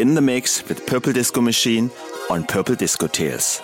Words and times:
in 0.00 0.14
the 0.14 0.22
mix 0.22 0.66
with 0.66 0.86
Purple 0.86 1.12
Disco 1.12 1.42
Machine 1.42 1.90
on 2.30 2.42
Purple 2.44 2.74
Disco 2.74 3.06
Tales. 3.06 3.60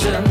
version 0.00 0.27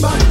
bouncing 0.00 0.29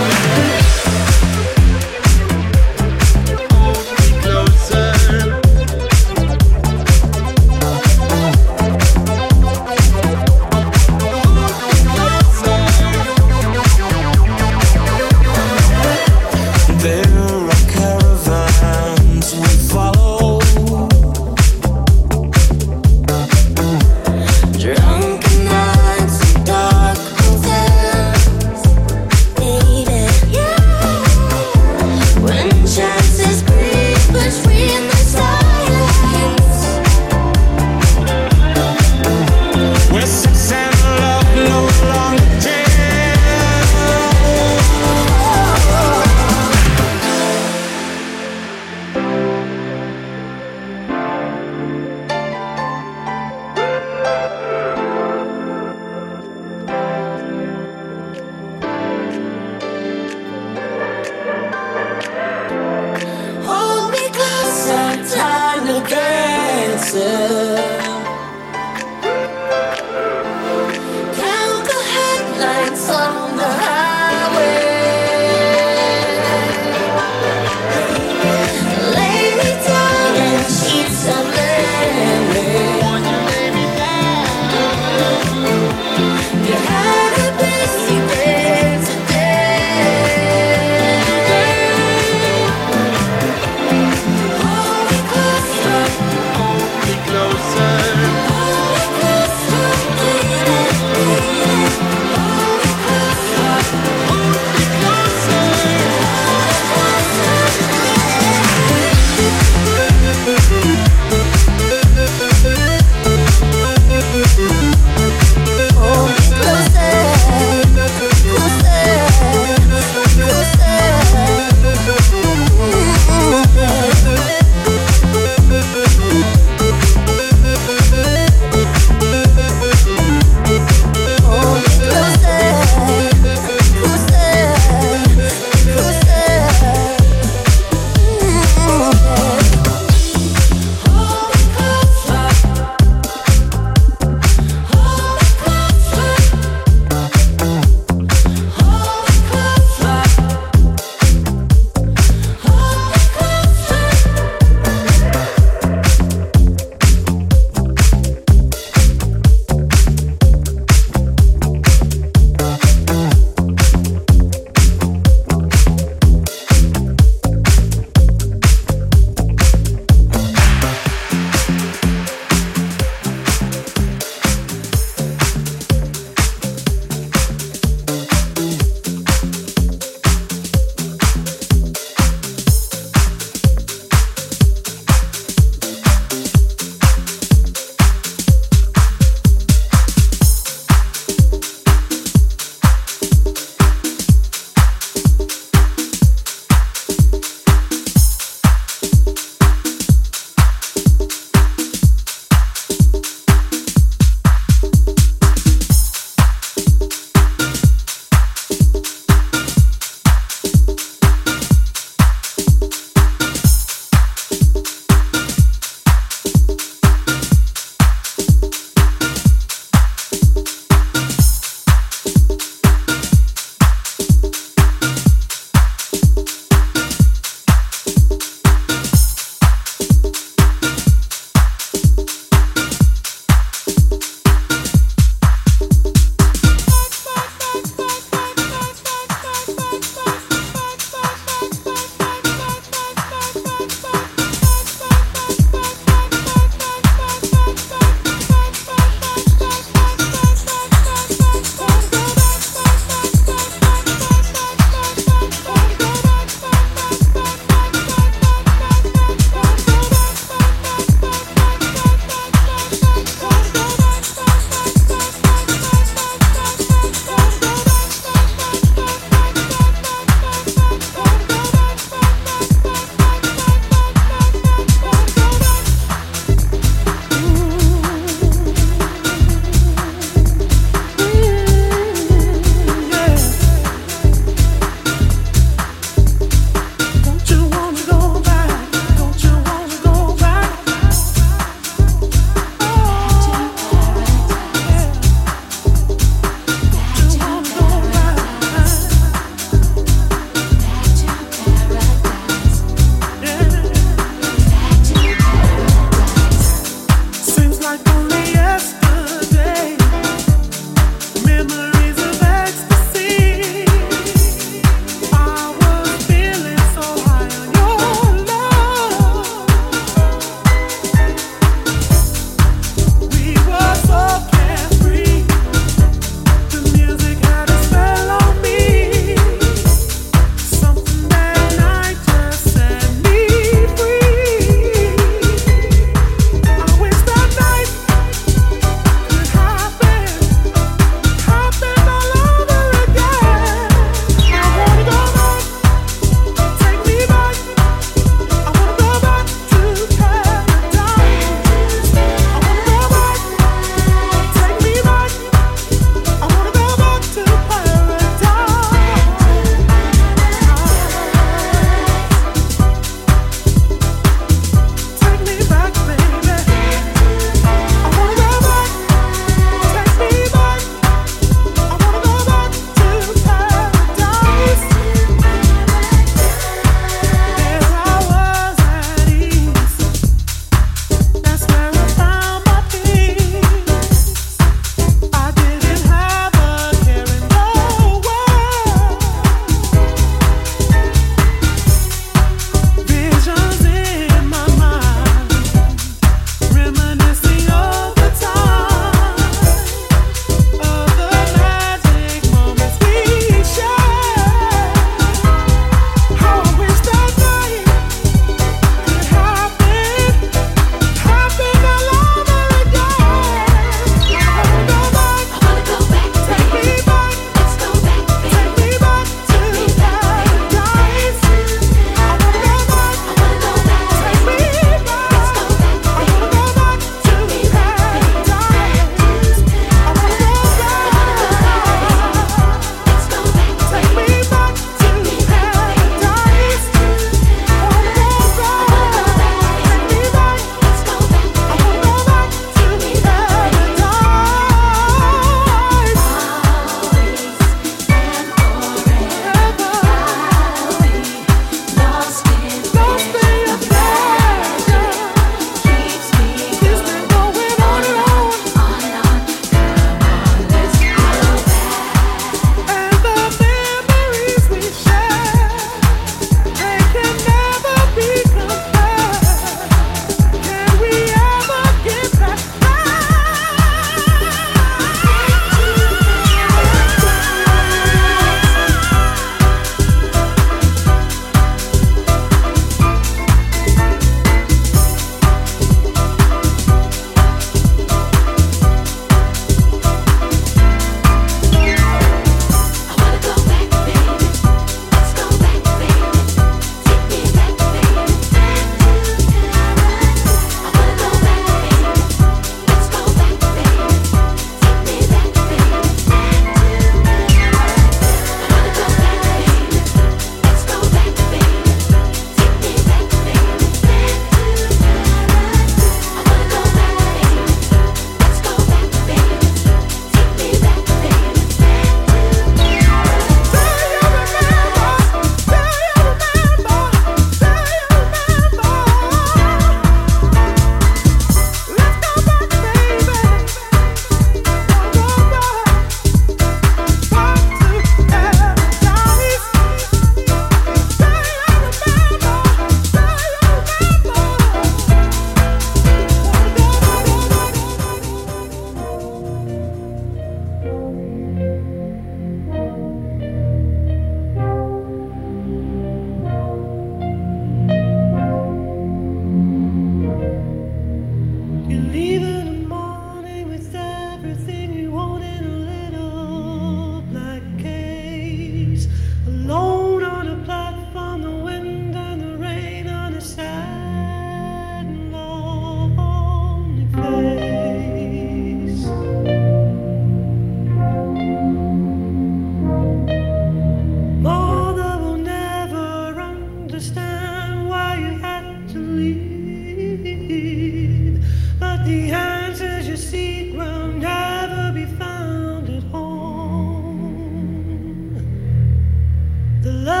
The 599.63 599.71
love 599.71 600.00